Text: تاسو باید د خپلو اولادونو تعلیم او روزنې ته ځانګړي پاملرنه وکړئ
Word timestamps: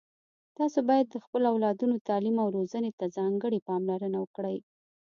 تاسو 0.57 0.79
باید 0.89 1.07
د 1.09 1.15
خپلو 1.25 1.45
اولادونو 1.53 1.95
تعلیم 2.07 2.35
او 2.43 2.47
روزنې 2.57 2.91
ته 2.99 3.05
ځانګړي 3.17 3.59
پاملرنه 3.67 4.17
وکړئ 4.21 4.57